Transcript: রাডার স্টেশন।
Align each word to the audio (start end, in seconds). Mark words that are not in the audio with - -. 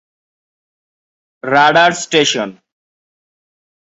রাডার 1.43 1.91
স্টেশন। 2.03 2.49